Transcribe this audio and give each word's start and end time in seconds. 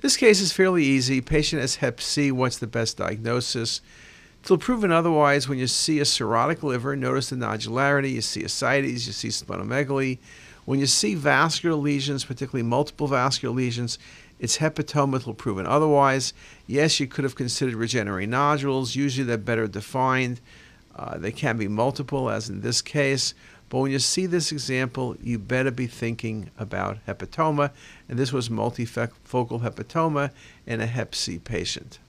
This 0.00 0.16
case 0.16 0.40
is 0.40 0.50
fairly 0.50 0.82
easy. 0.82 1.20
Patient 1.20 1.60
has 1.60 1.76
hep 1.76 2.00
C. 2.00 2.32
What's 2.32 2.56
the 2.56 2.66
best 2.66 2.96
diagnosis? 2.96 3.82
Till 4.42 4.56
proven 4.56 4.90
otherwise, 4.90 5.46
when 5.46 5.58
you 5.58 5.66
see 5.66 6.00
a 6.00 6.04
cirrhotic 6.04 6.62
liver, 6.62 6.96
notice 6.96 7.28
the 7.28 7.36
nodularity, 7.36 8.12
you 8.12 8.22
see 8.22 8.42
ascites, 8.42 9.06
you 9.06 9.12
see 9.12 9.28
splenomegaly. 9.28 10.16
When 10.64 10.80
you 10.80 10.86
see 10.86 11.14
vascular 11.14 11.76
lesions, 11.76 12.24
particularly 12.24 12.62
multiple 12.62 13.08
vascular 13.08 13.54
lesions, 13.54 13.98
it's 14.38 14.56
hepatoma 14.56 15.22
till 15.22 15.34
proven 15.34 15.66
otherwise. 15.66 16.32
Yes, 16.66 16.98
you 16.98 17.06
could 17.06 17.24
have 17.24 17.34
considered 17.34 17.74
regenerating 17.74 18.30
nodules. 18.30 18.96
Usually 18.96 19.26
they're 19.26 19.36
better 19.36 19.66
defined. 19.68 20.40
Uh, 20.96 21.18
they 21.18 21.32
can 21.32 21.58
be 21.58 21.68
multiple, 21.68 22.30
as 22.30 22.48
in 22.48 22.62
this 22.62 22.80
case. 22.80 23.34
But 23.70 23.78
when 23.78 23.92
you 23.92 24.00
see 24.00 24.26
this 24.26 24.52
example, 24.52 25.16
you 25.22 25.38
better 25.38 25.70
be 25.70 25.86
thinking 25.86 26.50
about 26.58 26.98
hepatoma. 27.06 27.70
And 28.08 28.18
this 28.18 28.32
was 28.32 28.48
multifocal 28.50 29.62
hepatoma 29.62 30.32
in 30.66 30.80
a 30.80 30.86
hep 30.86 31.14
C 31.14 31.38
patient. 31.38 32.00